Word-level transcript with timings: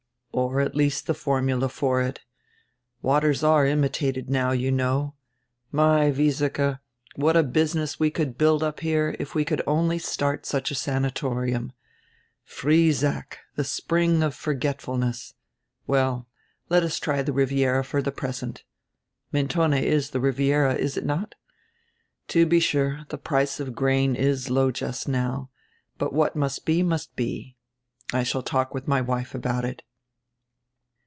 "Or 0.33 0.61
at 0.61 0.75
least 0.77 1.07
die 1.07 1.13
formula 1.13 1.67
for 1.67 2.01
it. 2.01 2.21
Waters 3.01 3.43
are 3.43 3.65
imitated 3.65 4.29
now, 4.29 4.53
you 4.53 4.71
know. 4.71 5.15
My, 5.73 6.09
Wiesike, 6.09 6.79
what 7.17 7.35
a 7.35 7.43
business 7.43 7.99
we 7.99 8.09
could 8.11 8.37
build 8.37 8.63
up 8.63 8.79
here 8.79 9.13
if 9.19 9.35
we 9.35 9.43
could 9.43 9.61
only 9.67 9.99
start 9.99 10.45
such 10.45 10.71
a 10.71 10.75
sanatorium! 10.75 11.73
Friesack 12.45 13.39
die 13.57 13.63
spring 13.63 14.23
of 14.23 14.33
forgetfulness! 14.33 15.33
Well, 15.85 16.29
let 16.69 16.83
us 16.83 16.97
try 16.97 17.21
the 17.21 17.33
Riviera 17.33 17.83
for 17.83 18.01
the 18.01 18.13
present. 18.13 18.63
Mentone 19.33 19.73
is 19.83 20.11
the 20.11 20.21
Riviera, 20.21 20.75
is 20.75 20.95
it 20.95 21.05
not? 21.05 21.35
To 22.29 22.45
be 22.45 22.61
sure, 22.61 23.03
the 23.09 23.17
price 23.17 23.59
of 23.59 23.75
grain 23.75 24.15
is 24.15 24.49
low 24.49 24.71
just 24.71 25.09
now, 25.09 25.49
but 25.97 26.13
what 26.13 26.37
must 26.37 26.63
be 26.65 26.83
must 26.83 27.17
be. 27.17 27.57
I 28.13 28.23
shall 28.23 28.43
talk 28.43 28.73
with 28.73 28.87
my 28.87 29.01
wife 29.01 29.35
about 29.35 29.65
it." 29.65 29.83